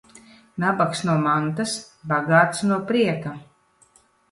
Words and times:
Nabags 0.63 1.03
no 1.09 1.17
mantas, 1.25 1.75
bagāts 2.15 2.65
no 2.73 2.81
prieka. 2.91 3.37